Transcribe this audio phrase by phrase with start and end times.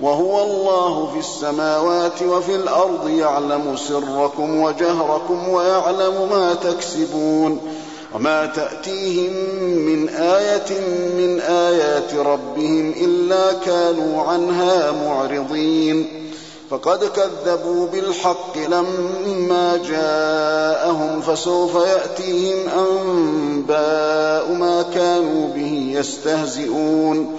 [0.00, 7.60] وهو الله في السماوات وفي الأرض يعلم سركم وجهركم ويعلم ما تكسبون
[8.14, 9.32] وما تأتيهم
[9.64, 10.80] من آية
[11.18, 16.28] من آيات ربهم إلا كانوا عنها معرضين
[16.70, 27.38] فقد كذبوا بالحق لما جاءهم فسوف يأتيهم أنباء ما كانوا به يستهزئون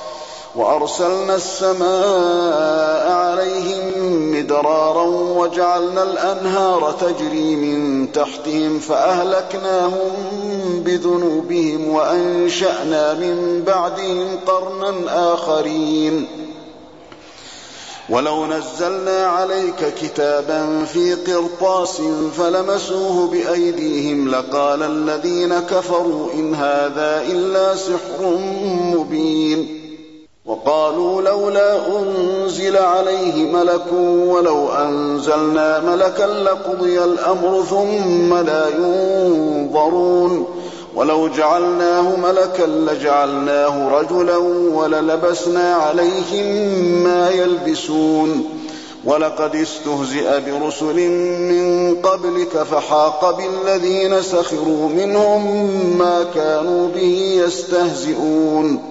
[0.55, 3.81] وأرسلنا السماء عليهم
[4.31, 5.03] مدرارا
[5.37, 10.11] وجعلنا الأنهار تجري من تحتهم فأهلكناهم
[10.85, 16.27] بذنوبهم وأنشأنا من بعدهم قرنا آخرين.
[18.09, 22.01] ولو نزلنا عليك كتابا في قرطاس
[22.37, 28.37] فلمسوه بأيديهم لقال الذين كفروا إن هذا إلا سحر
[28.95, 29.80] مبين.
[30.45, 33.93] وقالوا لولا أنزل عليه ملك
[34.27, 40.45] ولو أنزلنا ملكا لقضي الأمر ثم لا ينظرون.
[40.95, 44.37] ولو جعلناه ملكا لجعلناه رجلا
[44.73, 46.45] وللبسنا عليهم
[47.03, 48.45] ما يلبسون.
[49.05, 55.67] ولقد استهزئ برسل من قبلك فحاق بالذين سخروا منهم
[55.97, 58.90] ما كانوا به يستهزئون.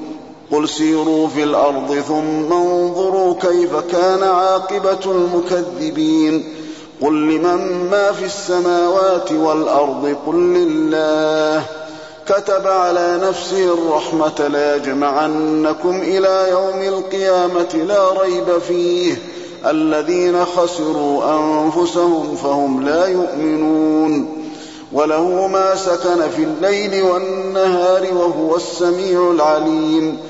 [0.53, 6.45] قل سيروا في الأرض ثم انظروا كيف كان عاقبة المكذبين.
[7.03, 11.63] قل لمن ما في السماوات والأرض؟ قل لله.
[12.27, 19.23] كتب على نفسه الرحمة ليجمعنكم إلى يوم القيامة لا ريب فيه.
[19.67, 24.37] الذين خسروا أنفسهم فهم لا يؤمنون.
[24.93, 30.30] وله ما سكن في الليل والنهار وهو السميع العليم.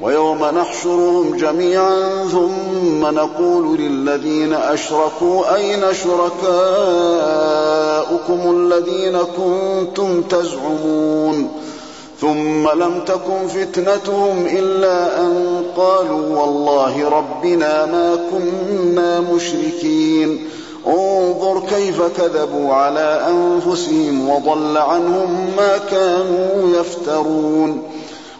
[0.00, 6.40] ويوم نحشرهم جميعا ثم نقول للذين أشركوا أين شركاؤكم
[8.50, 11.48] الذين كنتم تزعمون
[12.20, 20.48] ثم لم تكن فتنتهم إلا أن قالوا والله ربنا ما كنا مشركين.
[20.86, 27.82] انظر كيف كذبوا على أنفسهم وضل عنهم ما كانوا يفترون.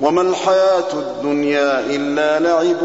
[0.00, 2.82] وما الحياة الدنيا إلا لعب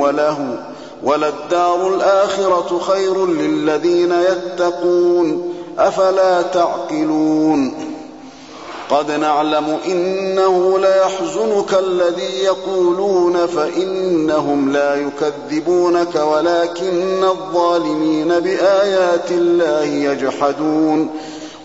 [0.00, 0.58] وله
[1.02, 7.88] وللدار الآخرة خير للذين يتقون أفلا تعقلون
[8.90, 21.10] قد نعلم إنه ليحزنك الذي يقولون فإنهم لا يكذبونك ولكن الظالمين بآيات الله يجحدون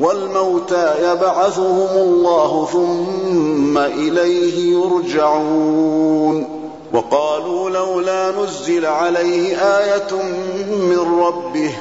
[0.00, 6.48] والموتى يبعثهم الله ثم إليه يرجعون.
[6.92, 10.22] وقالوا لولا نزل عليه آية
[10.66, 11.72] من ربه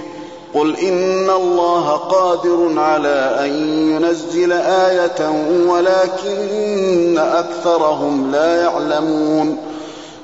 [0.54, 3.52] قل إن الله قادر على أن
[3.92, 5.30] ينزل آية
[5.70, 9.58] ولكن أكثرهم لا يعلمون.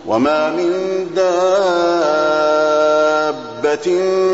[0.08, 0.72] وما من
[1.16, 2.61] دابة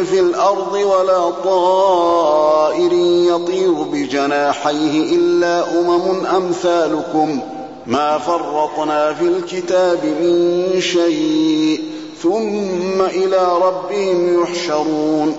[0.06, 2.94] في الأرض ولا طائر
[3.34, 7.40] يطير بجناحيه إلا أمم أمثالكم
[7.88, 11.82] ما فرطنا في الكتاب من شيء
[12.24, 15.36] ثم إلى ربهم يحشرون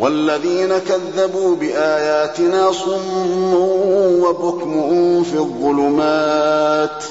[0.00, 3.54] والذين كذبوا بآياتنا صم
[4.22, 7.04] وبكم في الظلمات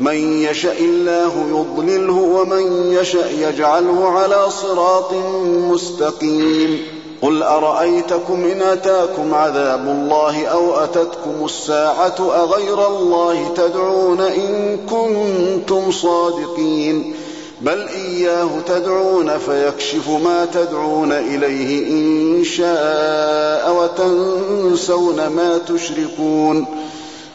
[0.00, 5.12] من يشاء الله يضلله ومن يشاء يجعله على صراط
[5.46, 6.78] مستقيم.
[7.22, 17.14] قل أرأيتكم إن أتاكم عذاب الله أو أتتكم الساعة أغير الله تدعون إن كنتم صادقين.
[17.60, 26.66] بل إياه تدعون فيكشف ما تدعون إليه إن شاء وتنسون ما تشركون.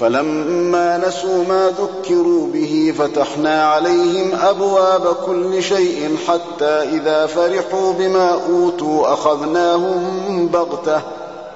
[0.00, 9.12] فلما نسوا ما ذكروا به فتحنا عليهم أبواب كل شيء حتى إذا فرحوا بما أوتوا
[9.12, 11.00] أخذناهم بغتة.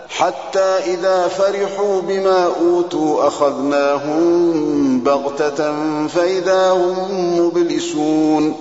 [0.09, 5.73] حتى إذا فرحوا بما أوتوا أخذناهم بغتة
[6.07, 8.55] فإذا هم مبلسون.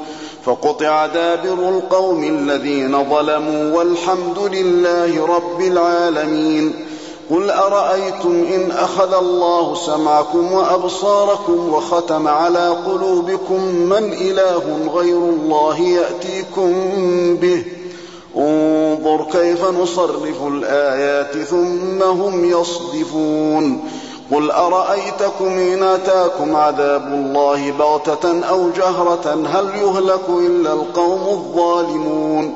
[0.45, 6.73] فقطع دابر القوم الذين ظلموا والحمد لله رب العالمين.
[7.31, 16.73] قل أرأيتم إن أخذ الله سمعكم وأبصاركم وختم على قلوبكم من إله غير الله يأتيكم
[17.35, 17.65] به؟
[18.37, 23.89] انظر كيف نصرف الآيات ثم هم يصدفون.
[24.31, 32.55] قل أرأيتكم إن أتاكم عذاب الله بغتة أو جهرة هل يهلك إلا القوم الظالمون؟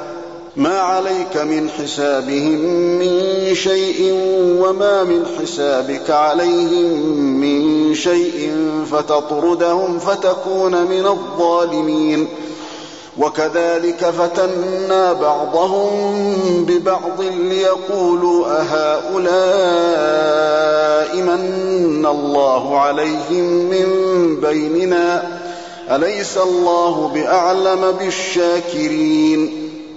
[0.55, 2.59] ما عليك من حسابهم
[2.99, 4.13] من شيء
[4.59, 6.99] وما من حسابك عليهم
[7.41, 8.51] من شيء
[8.91, 12.27] فتطردهم فتكون من الظالمين.
[13.17, 19.31] وكذلك فتنا بعضهم ببعض ليقولوا أهؤلاء
[21.15, 23.87] من الله عليهم من
[24.41, 25.39] بيننا؟
[25.91, 29.70] أليس الله بأعلم بالشاكرين؟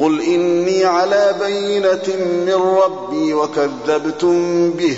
[0.00, 4.96] قل إني على بينة من ربي وكذبتم به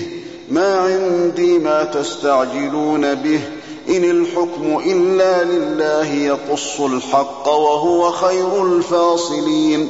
[0.51, 3.41] ما عندي ما تستعجلون به
[3.89, 9.89] إن الحكم إلا لله يقص الحق وهو خير الفاصلين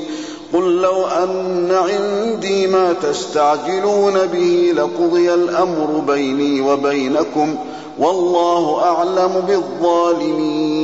[0.55, 7.57] قل لو أن عندي ما تستعجلون به لقضي الأمر بيني وبينكم
[7.99, 10.84] والله أعلم بالظالمين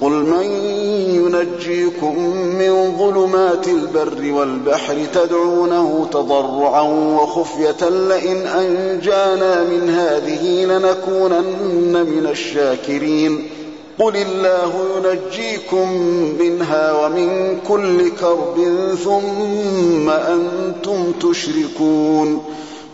[0.00, 0.42] قل من
[1.14, 2.18] ينجيكم
[2.58, 6.82] من ظلمات البر والبحر تدعونه تضرعا
[7.20, 13.48] وخفية لئن أنجانا من هذه لنكونن من الشاكرين.
[13.98, 15.92] قل الله ينجيكم
[16.38, 18.68] منها ومن كل كرب
[19.04, 22.42] ثم أنتم تشركون.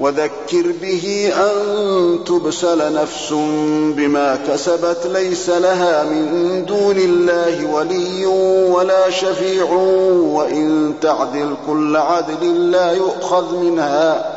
[0.00, 3.32] وذكر به أن تبسل نفس
[3.96, 8.26] بما كسبت ليس لها من دون الله ولي
[8.66, 9.72] ولا شفيع
[10.34, 14.36] وإن تعدل كل عدل لا يؤخذ منها.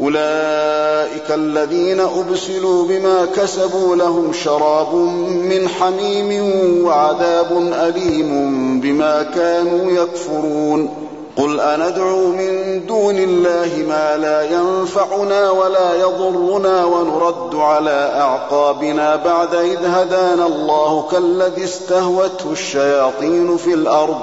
[0.00, 6.52] أولئك الذين أبسلوا بما كسبوا لهم شراب من حميم
[6.84, 11.05] وعذاب أليم بما كانوا يكفرون.
[11.36, 19.86] قل أندعو من دون الله ما لا ينفعنا ولا يضرنا ونرد على أعقابنا بعد إذ
[19.86, 24.20] هدانا الله كالذي استهوته الشياطين في الأرض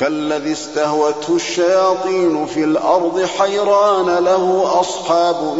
[0.00, 5.58] كالذي استهوته الشياطين في الأرض حيران له أصحاب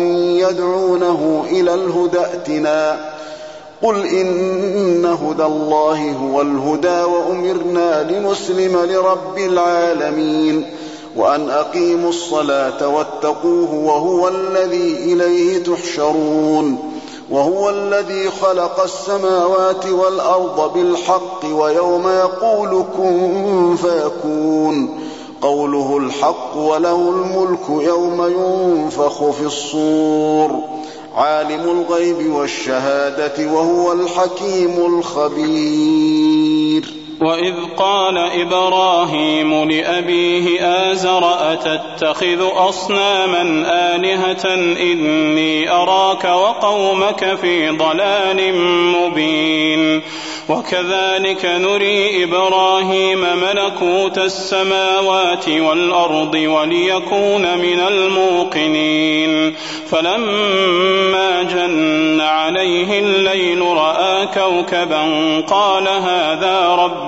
[0.48, 3.17] يدعونه إلى الهدى ائتنا
[3.82, 10.66] قل إن هدى الله هو الهدى وأمرنا لنسلم لرب العالمين
[11.16, 16.78] وأن أقيموا الصلاة واتقوه وهو الذي إليه تحشرون
[17.30, 24.98] وهو الذي خلق السماوات والأرض بالحق ويوم يقول كن فيكون
[25.42, 30.50] قوله الحق وله الملك يوم ينفخ في الصور
[31.18, 36.27] عالم الغيب والشهادة وهو الحكيم الخبير.
[37.20, 43.42] وإذ قال إبراهيم لأبيه آزر أتتخذ أصناما
[43.94, 48.54] آلهة إني أراك وقومك في ضلال
[48.96, 50.02] مبين
[50.48, 59.54] وكذلك نري إبراهيم ملكوت السماوات والأرض وليكون من الموقنين
[59.90, 65.02] فلما جن عليه الليل رأى كوكبا
[65.40, 67.07] قال هذا ربي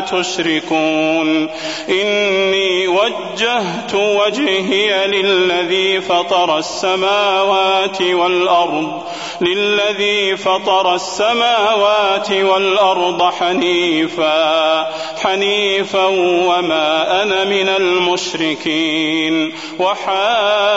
[0.00, 1.48] تشركون.
[1.88, 9.02] إني وجهت وجهي للذي فطر السماوات والأرض
[9.40, 14.86] للذي فطر السماوات والأرض حنيفا
[15.22, 16.06] حنيفا
[16.46, 19.52] وما أنا من المشركين.
[19.78, 20.74] وحاجه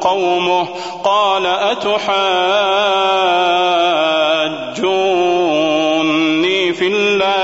[0.00, 0.68] قومه
[1.04, 2.54] قال أتحاجوني
[7.24, 7.43] في الله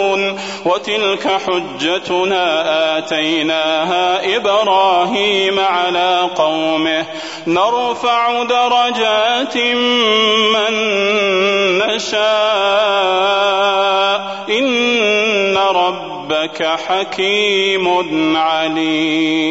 [0.65, 7.05] وتلك حجتنا آتيناها إبراهيم على قومه.
[7.47, 9.57] نرفع درجات
[10.53, 10.73] من
[11.77, 12.21] نشاء.
[14.49, 17.87] إن ربك حكيم
[18.37, 19.41] عليم.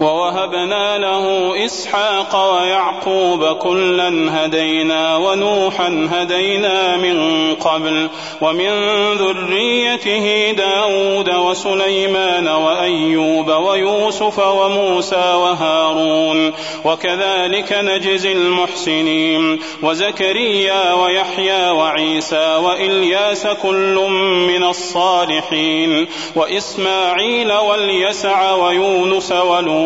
[0.00, 7.16] ووهبنا له إسحاق ويعقوب كلا هدينا ونوحا هدينا من
[7.54, 8.08] قبل
[8.40, 8.70] ومن
[9.12, 16.52] ذريته داود وسليمان وأيوب ويوسف وموسى وهارون
[16.84, 24.06] وكذلك نجزي المحسنين وزكريا ويحيى وعيسى وإلياس كل
[24.48, 26.06] من الصالحين
[26.36, 29.85] وإسماعيل واليسع ويونس ولوط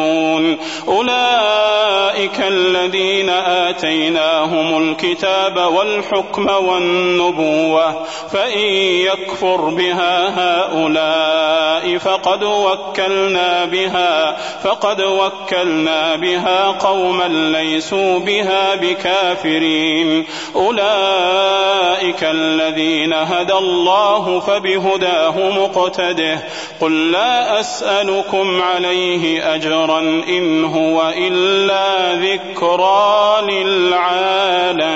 [0.00, 0.58] يعلمون.
[0.88, 16.16] أولئك الذين آتيناهم الكتاب والحكم والنبوة فإن يكفر بها هؤلاء فقد وكلنا بها فقد وكلنا
[16.16, 20.26] بها قوما ليسوا بها بكافرين.
[20.56, 26.38] أولئك الذين هدى الله فبهداه مقتده.
[26.80, 29.89] قل لا أسألكم عليه أجرا.
[29.98, 34.90] إن هو إلا ذكرى للعالمين.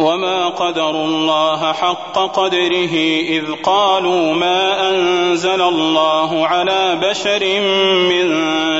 [0.00, 2.94] وما قدروا الله حق قدره
[3.28, 7.60] إذ قالوا ما أنزل الله على بشر
[8.08, 8.28] من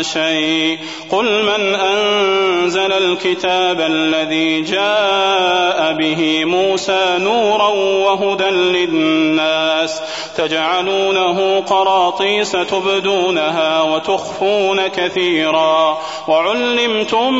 [0.02, 0.78] شيء
[1.10, 10.00] قل من أنزل الكتاب الذي جاء به موسى نورا وهدى للناس
[10.36, 17.34] تجعلونه قراطيس تبدونها وتخفون كثيرا وعلمتم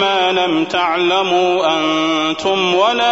[0.00, 3.11] ما لم تعلموا أنتم ولا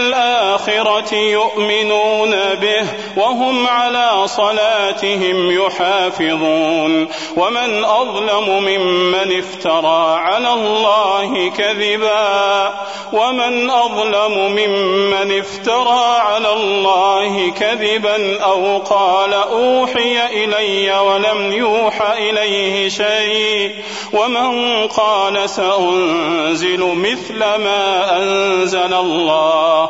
[0.00, 2.86] بالآخرة يؤمنون به
[3.16, 12.74] وهم على صلاتهم يحافظون ومن أظلم ممن افترى على الله كذبا
[13.12, 23.74] ومن أظلم ممن افترى على الله كذبا أو قال أوحي إلي ولم يوحى إليه شيء
[24.12, 29.89] ومن قال سأنزل مثل ما أنزل الله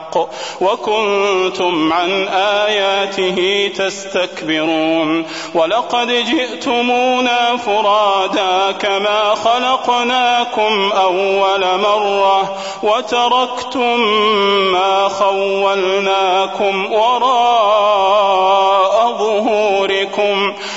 [0.61, 13.99] وكنتم عن آياته تستكبرون ولقد جئتمونا فرادا كما خلقناكم أول مرة وتركتم
[14.71, 18.61] ما خولناكم وراء
[19.17, 20.53] ظهوركم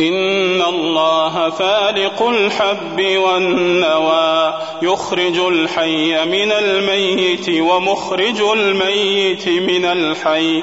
[0.00, 10.62] إن الله فالق الحب والنوى يخرج الحي من الميت ومخرج الميت من الحي.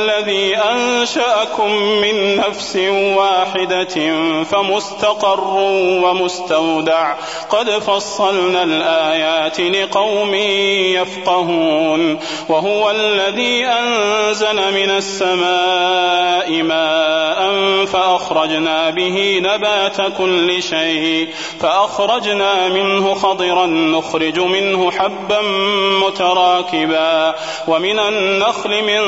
[0.00, 2.76] الذي أنشأكم من نفس
[3.16, 3.96] واحدة
[4.44, 5.44] فمستقر
[6.04, 7.14] ومستودع.
[7.50, 10.34] قد فصلنا الآيات لقوم
[10.94, 12.18] يفقهون.
[12.48, 17.50] وهو الذي أنزل من السماء ماء
[17.84, 21.28] فأخرجنا به نبات كل شيء.
[21.60, 25.40] فأخرجنا منه خضرا نخرج منه حبا
[26.06, 27.34] متراكبا.
[27.68, 29.00] ومن النخل من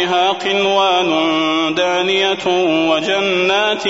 [0.00, 2.46] طلعها قنوان دانية
[2.90, 3.88] وجنات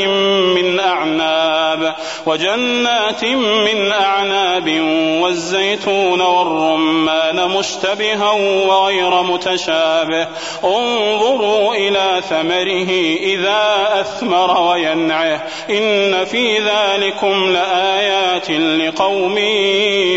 [0.56, 1.94] من أعناب
[2.26, 4.80] وجنات من أعناب
[5.22, 8.30] والزيتون والرمان مشتبها
[8.66, 10.26] وغير متشابه.
[10.64, 12.90] انظروا إلى ثمره
[13.22, 19.38] إذا أثمر وينعه إن في ذلكم لآيات لقوم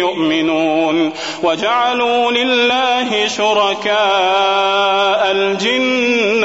[0.02, 1.14] يؤمنون.
[1.44, 5.83] وجعلوا لله شركاء الجن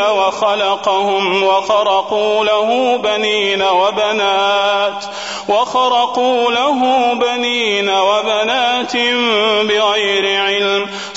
[0.01, 5.05] وخلقهم وخرقوا له بنين وبنات
[5.48, 8.96] وخرقوا له بنين وبنات
[9.62, 10.87] بغير علم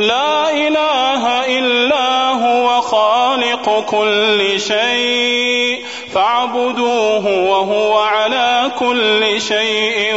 [0.00, 5.84] لا إله إلا هو خالق كل شيء.
[6.14, 10.14] فاعبدوه وهو على كل شيء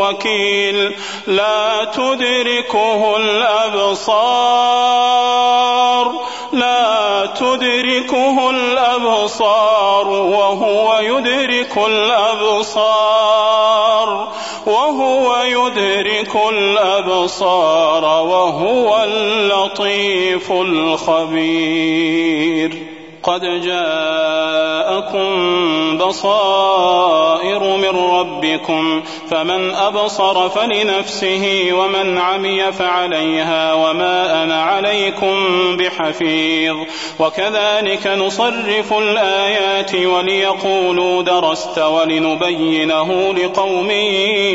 [0.00, 0.96] وكيل.
[1.26, 4.12] لا تدركه الأبصار.
[6.52, 13.51] لا تدركه الأبصار وهو يدرك الأبصار.
[14.66, 22.12] وهو يدرك الأبصار وهو اللطيف الخبير.
[23.22, 23.44] قد
[24.92, 35.36] جاءكم بصائر من ربكم فمن أبصر فلنفسه ومن عمي فعليها وما أنا عليكم
[35.76, 36.76] بحفيظ.
[37.18, 43.90] وكذلك نصرف الآيات وليقولوا درست ولنبينه لقوم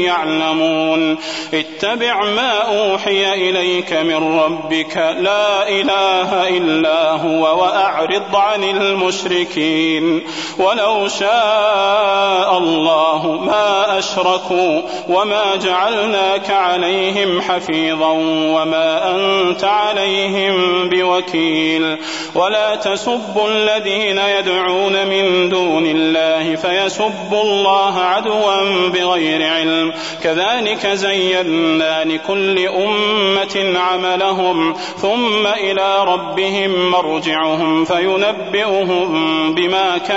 [0.06, 1.18] يعلمون.
[1.54, 10.27] اتبع ما أوحي إليك من ربك لا إله إلا هو وأعرض عن المشركين.
[10.60, 18.12] ولو شاء الله ما أشركوا وما جعلناك عليهم حفيظا
[18.56, 21.98] وما أنت عليهم بوكيل.
[22.36, 29.94] ولا تسبوا الذين يدعون من دون الله فيسبوا الله عدوا بغير علم.
[30.24, 40.17] كذلك زينا لكل أمة عملهم ثم إلى ربهم مرجعهم فينبئهم بما كانوا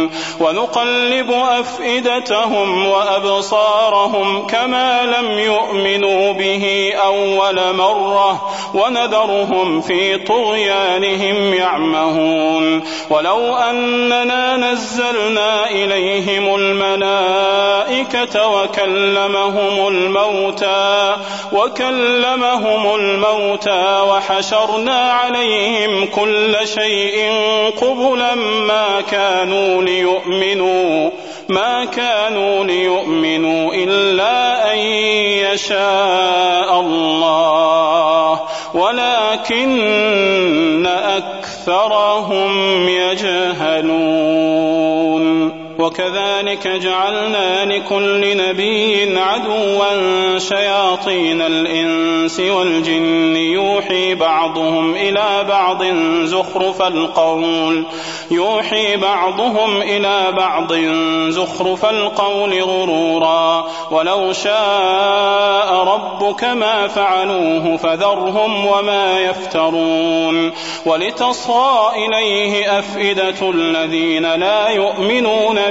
[0.41, 14.57] ونقلب أفئدتهم وأبصارهم كما لم يؤمنوا به أول مرة ونذرهم في طغيانهم يعمهون ولو أننا
[14.57, 21.15] نزلنا إليهم الملائكة وكلمهم الموتى
[21.51, 27.31] وكلمهم الموتى وحشرنا عليهم كل شيء
[27.81, 30.30] قبلا ما كانوا ليؤمنوا
[31.49, 38.39] ما كانوا ليؤمنوا إلا أن يشاء الله.
[38.73, 44.51] ولكن أكثرهم يجهلون.
[45.81, 55.83] وكذلك جعلنا لكل نبي عدوا شياطين الإنس والجن يوحي بعضهم إلى بعض
[56.23, 57.85] زخرف القول
[58.31, 60.73] يوحي بعضهم إلى بعض
[61.29, 70.51] زخرف القول غرورا ولو شاء ربك ما فعلوه فذرهم وما يفترون
[70.85, 75.70] ولتصغى إليه أفئدة الذين لا يؤمنون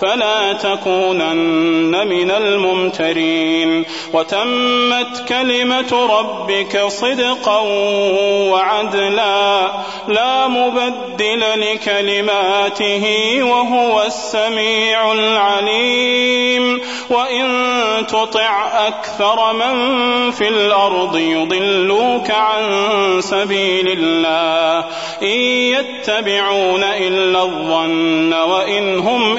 [0.00, 7.58] فلا تكونن من الممترين وتمت كلمة ربك صدقا
[8.50, 9.70] وعدلا
[10.08, 13.04] لا مبدل لكلماته
[13.42, 17.46] وهو السميع العليم وإن
[18.06, 22.64] تطع أكثر من في الأرض يضلوك عن
[23.20, 24.84] سبيل الله
[25.22, 25.38] إن
[25.74, 29.38] يتبعون إلا الظن وإن هم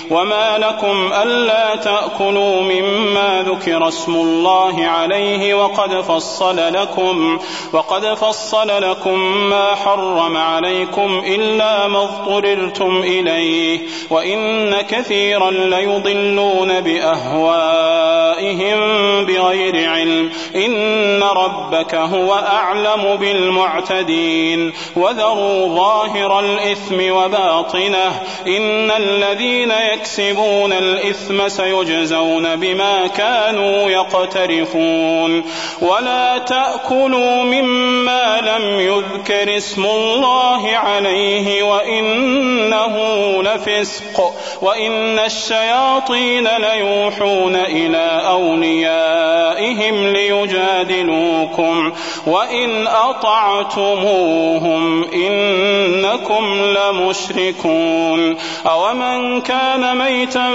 [0.11, 7.39] وما لكم ألا تأكلوا مما ذكر اسم الله عليه وقد فصل لكم
[7.73, 9.19] وقد فصل لكم
[9.49, 18.79] ما حرم عليكم إلا ما اضطررتم إليه وإن كثيرا ليضلون بأهوائهم
[19.25, 31.47] بغير علم إن ربك هو أعلم بالمعتدين وذروا ظاهر الإثم وباطنه إن الذين يكسبون الإثم
[31.47, 35.43] سيجزون بما كانوا يقترفون.
[35.81, 42.97] ولا تأكلوا مما لم يذكر اسم الله عليه وإنه
[43.43, 51.93] لفسق وإن الشياطين ليوحون إلى أوليائهم ليجادلوكم.
[52.27, 58.37] وإن أطعتموهم إنكم لمشركون.
[58.65, 60.49] أومن كان ميتا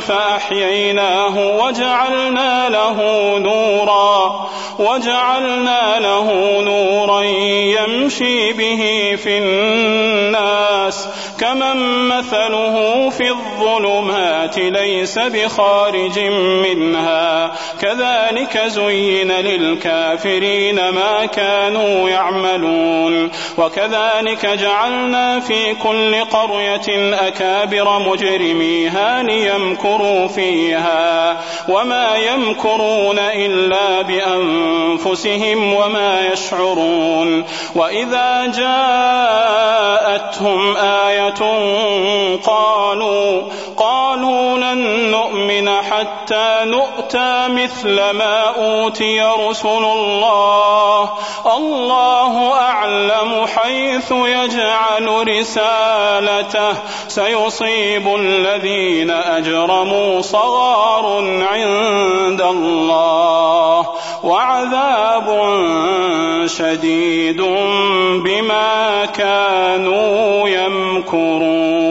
[0.00, 2.98] فأحييناه وجعلنا له
[3.38, 11.08] نورا وجعلنا له نورا يمشي به في الناس.
[11.40, 16.18] كمن مثله في الظلمات ليس بخارج
[16.64, 17.52] منها.
[17.80, 23.30] كذلك زين للكافرين ما كانوا يعملون.
[23.58, 27.98] وكذلك جعلنا في كل قرية أكابر
[28.70, 39.96] مجرميها ليمكروا فيها وما يمكرون إلا بأنفسهم وما يشعرون وإذا جاءتهم
[40.76, 41.40] آية
[42.36, 43.42] قالوا
[43.76, 51.10] قالوا لن نؤمن حتى نؤتى مثل ما أوتي رسل الله
[51.46, 56.74] الله أعلم حيث يجعل رسالته
[57.08, 58.14] سيصيب
[58.60, 63.86] الذين أجرموا صغار عند الله
[64.24, 65.26] وعذاب
[66.46, 67.42] شديد
[68.24, 71.90] بما كانوا يمكرون.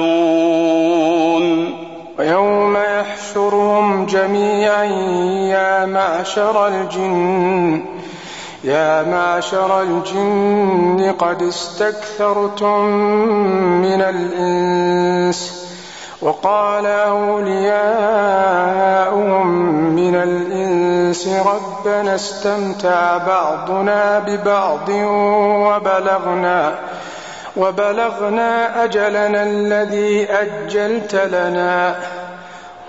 [6.01, 7.85] معشر الجن
[8.63, 12.85] يا معشر الجن قد استكثرتم
[13.81, 15.61] من الإنس
[16.21, 17.87] وقال أولياؤهم
[19.95, 24.89] من الإنس ربنا استمتع بعضنا ببعض
[25.65, 26.75] وبلغنا
[27.57, 31.95] وبلغنا أجلنا الذي أجلت لنا.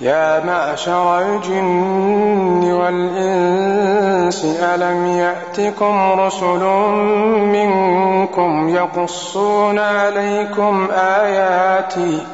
[0.00, 6.64] يا معشر الجن والإنس ألم يأتكم رسل
[7.52, 12.26] منكم يقصون عليكم آياتي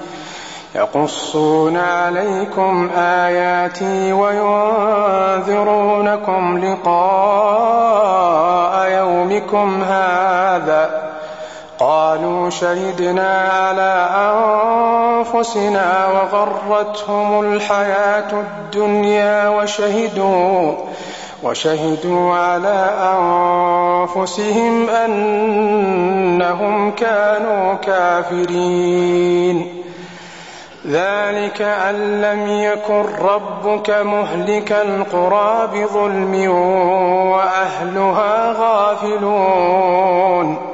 [0.74, 5.38] يقصون عليكم آياتي وينذرونكم
[6.58, 8.04] لقاء
[8.90, 11.03] يومكم هذا
[12.14, 20.72] قالوا شهدنا على أنفسنا وغرتهم الحياة الدنيا وشهدوا
[21.42, 29.84] وشهدوا على أنفسهم أنهم كانوا كافرين.
[30.86, 36.50] ذلك أن لم يكن ربك مهلك القرى بظلم
[37.32, 40.73] وأهلها غافلون.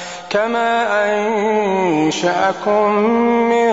[0.31, 2.91] كما أنشأكم
[3.49, 3.71] من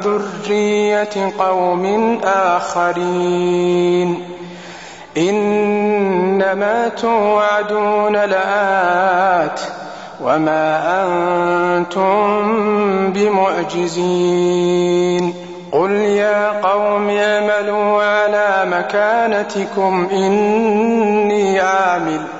[0.00, 4.22] ذرية قوم آخرين.
[5.16, 9.60] إنما توعدون لآت
[10.24, 12.42] وما أنتم
[13.12, 14.70] بمعجزين.
[15.72, 22.39] قل يا قوم اعملوا على مكانتكم إني عامل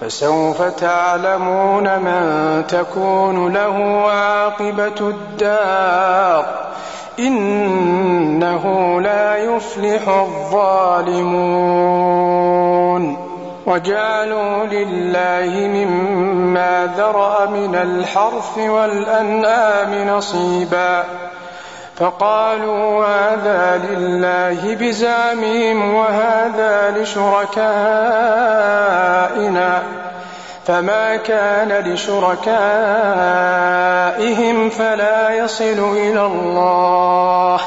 [0.00, 6.44] فسوف تعلمون من تكون له عاقبة الدار
[7.18, 8.64] إنه
[9.00, 11.66] لا يفلح الظالمون.
[13.66, 21.04] وجعلوا لله مما ذرأ من الحرث والأنعام نصيبا.
[21.96, 27.56] فقالوا هذا لله بزعمهم وهذا لشركائنا
[30.66, 32.46] فما كان لشركائهم
[34.70, 37.60] فلا يصل إلى الله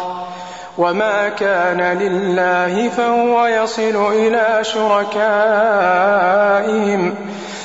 [0.77, 5.15] وما كان لله فهو يصل إلى شركائهم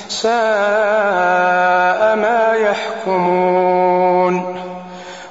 [0.08, 0.34] ساء
[2.16, 4.53] ما يحكمون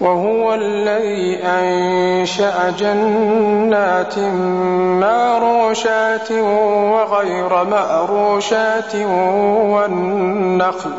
[0.00, 4.18] وهو الذي أنشأ جنات
[4.98, 6.32] معروشات
[6.92, 8.94] وغير معروشات
[9.74, 10.90] والنخل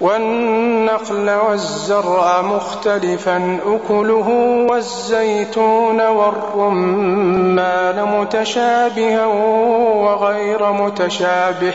[0.00, 4.28] والنخل والزرع مختلفا أكله
[4.70, 9.26] والزيتون والرمان متشابها
[9.96, 11.74] وغير متشابه.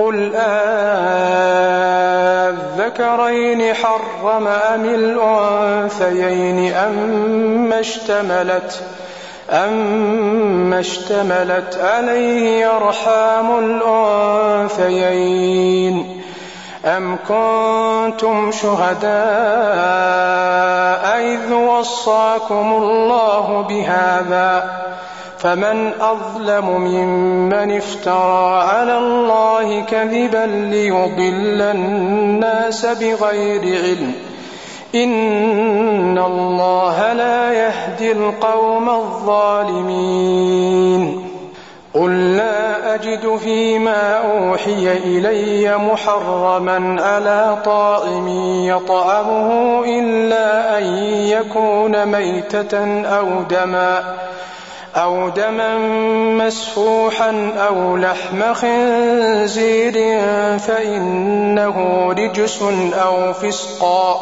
[0.00, 0.32] قل
[2.48, 8.82] أذكرين حرم أم الأنثيين أم اشتملت
[9.50, 13.58] أم اشتملت عليه أرحام
[14.78, 16.22] الأنثيين
[16.84, 19.10] أم كنتم شهداء
[21.20, 24.80] إذ وصاكم الله بهذا
[25.42, 34.12] فمن أظلم ممن افترى على الله كذبا ليضل الناس بغير علم.
[34.94, 40.10] إن الله لا يهدي القوم الظالمين.
[41.94, 48.28] قل لا أجد فيما أوحي إلي محرما على طائم
[48.68, 54.29] يطعمه إلا أن يكون ميتة أو دما.
[54.96, 55.78] أو دما
[56.46, 60.20] مسفوحا أو لحم خنزير
[60.58, 62.62] فإنه رجس
[63.02, 64.20] أو فسقا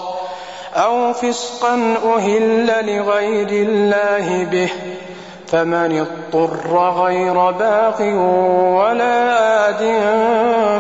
[0.75, 1.75] أو فسقا
[2.17, 4.71] أهل لغير الله به
[5.47, 8.01] فمن اضطر غير باق
[8.79, 9.83] ولا آد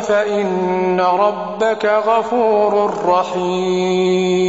[0.02, 4.48] فإن ربك غفور رحيم.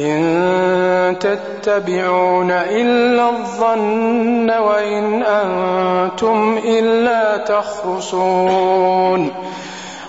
[0.00, 9.30] إن تتبعون إلا الظن وإن أنتم إلا تخرصون.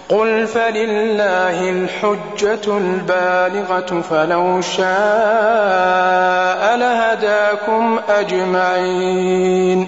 [0.09, 4.85] قل فلله الحجة البالغة فلو شاء
[6.75, 9.87] لهداكم أجمعين.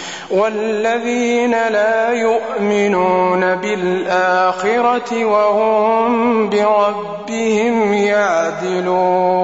[0.31, 9.41] والذين لا يؤمنون بالآخرة وهم بربهم يعدلون.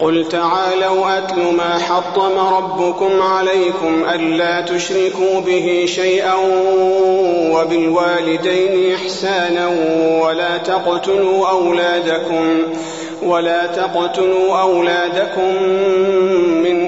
[0.00, 6.34] قل تعالوا أتل ما حطم ربكم عليكم ألا تشركوا به شيئا
[7.52, 9.68] وبالوالدين إحسانا
[10.22, 12.62] ولا تقتلوا أولادكم
[13.22, 15.62] ولا تقتلوا أولادكم
[16.62, 16.87] من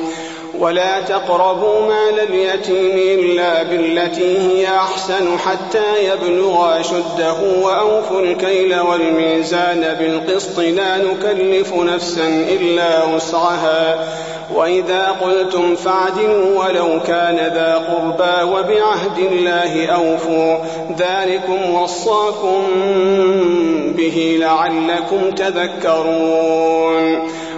[0.61, 10.59] ولا تقربوا مال اليتيم إلا بالتي هي أحسن حتى يبلغ أشده وأوفوا الكيل والميزان بالقسط
[10.59, 14.07] لا نكلف نفسا إلا وسعها.
[14.55, 20.57] وإذا قلتم فاعدلوا ولو كان ذا قربى وبعهد الله أوفوا.
[20.97, 22.63] ذلكم وصاكم
[23.97, 27.29] به لعلكم تذكرون.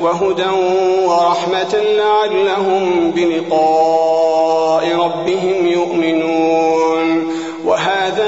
[0.00, 0.50] وهدى
[1.06, 6.97] ورحمة لعلهم بلقاء ربهم يؤمنون.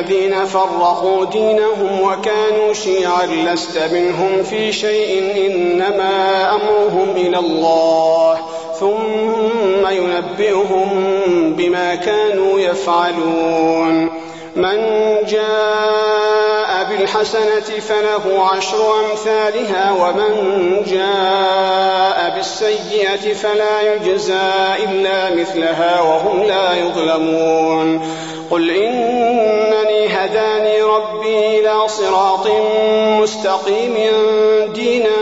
[0.00, 8.38] الذين فرقوا دينهم وكانوا شيعا لست منهم في شيء إنما أمرهم إلى الله
[8.80, 10.90] ثم ينبئهم
[11.54, 14.10] بما كانوا يفعلون.
[14.56, 14.78] من
[15.28, 20.32] جاء بالحسنة فله عشر أمثالها ومن
[20.86, 24.50] جاء بالسيئة فلا يجزى
[24.84, 28.00] إلا مثلها وهم لا يظلمون.
[28.50, 32.46] قل إنني هداني ربي إلى صراط
[33.20, 33.94] مستقيم
[34.74, 35.16] دينا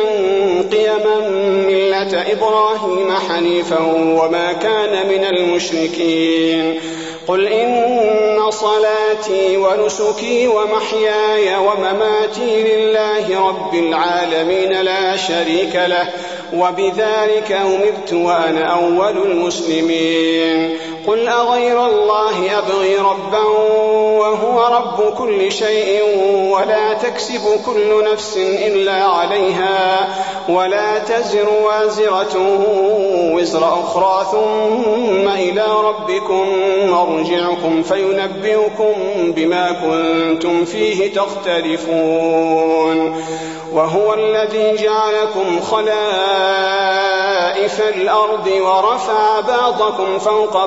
[0.72, 1.28] قيما
[1.68, 6.80] ملة إبراهيم حنيفا وما كان من المشركين
[7.28, 16.08] قل إن صلاتي ونسكي ومحياي ومماتي لله رب العالمين لا شريك له
[16.54, 23.44] وبذلك أمرت وأنا أول المسلمين قل أغير الله أبغي ربا
[24.18, 26.02] وهو رب كل شيء
[26.52, 30.08] ولا تكسب كل نفس إلا عليها
[30.48, 32.36] ولا تزر وازرة
[33.34, 36.46] وزر أخرى ثم إلى ربكم
[36.90, 42.68] مرجعكم فينبئكم بما كنتم فيه تختلفون
[43.72, 46.88] وهو الذي جعلكم خلائف
[47.80, 50.66] الأرض ورفع بعضكم فوق